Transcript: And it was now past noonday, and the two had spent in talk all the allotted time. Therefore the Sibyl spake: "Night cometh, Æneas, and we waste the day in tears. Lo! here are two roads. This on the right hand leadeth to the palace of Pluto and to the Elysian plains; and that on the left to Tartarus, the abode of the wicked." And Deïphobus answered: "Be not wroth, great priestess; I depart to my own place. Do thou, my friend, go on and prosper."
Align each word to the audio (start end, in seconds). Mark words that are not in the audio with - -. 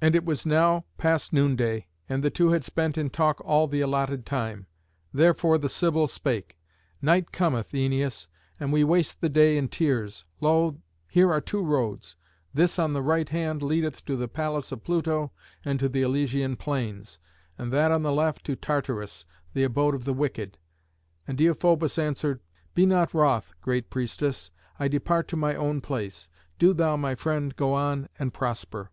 And 0.00 0.16
it 0.16 0.24
was 0.24 0.44
now 0.44 0.84
past 0.96 1.32
noonday, 1.32 1.86
and 2.08 2.24
the 2.24 2.28
two 2.28 2.48
had 2.48 2.64
spent 2.64 2.98
in 2.98 3.08
talk 3.08 3.40
all 3.44 3.68
the 3.68 3.80
allotted 3.80 4.26
time. 4.26 4.66
Therefore 5.12 5.58
the 5.58 5.68
Sibyl 5.68 6.08
spake: 6.08 6.58
"Night 7.00 7.30
cometh, 7.30 7.70
Æneas, 7.70 8.26
and 8.58 8.72
we 8.72 8.82
waste 8.82 9.20
the 9.20 9.28
day 9.28 9.56
in 9.56 9.68
tears. 9.68 10.24
Lo! 10.40 10.82
here 11.08 11.30
are 11.30 11.40
two 11.40 11.62
roads. 11.62 12.16
This 12.52 12.80
on 12.80 12.94
the 12.94 13.00
right 13.00 13.28
hand 13.28 13.62
leadeth 13.62 14.04
to 14.06 14.16
the 14.16 14.26
palace 14.26 14.72
of 14.72 14.82
Pluto 14.82 15.30
and 15.64 15.78
to 15.78 15.88
the 15.88 16.02
Elysian 16.02 16.56
plains; 16.56 17.20
and 17.56 17.72
that 17.72 17.92
on 17.92 18.02
the 18.02 18.10
left 18.10 18.42
to 18.46 18.56
Tartarus, 18.56 19.24
the 19.54 19.62
abode 19.62 19.94
of 19.94 20.04
the 20.04 20.12
wicked." 20.12 20.58
And 21.28 21.38
Deïphobus 21.38 21.96
answered: 21.96 22.40
"Be 22.74 22.86
not 22.86 23.14
wroth, 23.14 23.54
great 23.60 23.88
priestess; 23.88 24.50
I 24.80 24.88
depart 24.88 25.28
to 25.28 25.36
my 25.36 25.54
own 25.54 25.80
place. 25.80 26.28
Do 26.58 26.74
thou, 26.74 26.96
my 26.96 27.14
friend, 27.14 27.54
go 27.54 27.72
on 27.74 28.08
and 28.18 28.34
prosper." 28.34 28.90